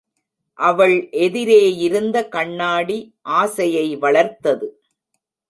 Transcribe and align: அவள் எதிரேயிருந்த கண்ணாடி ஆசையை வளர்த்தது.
அவள் 0.59 1.09
எதிரேயிருந்த 1.11 2.27
கண்ணாடி 2.27 2.97
ஆசையை 3.21 3.95
வளர்த்தது. 3.97 4.67